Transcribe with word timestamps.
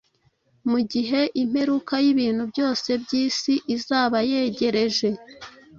Mu 0.69 0.79
gihe 0.91 1.21
imperuka 1.43 1.95
y’ibintu 2.05 2.43
byose 2.51 2.89
by’isi 3.03 3.53
izaba 3.75 4.17
yegereje, 4.31 5.09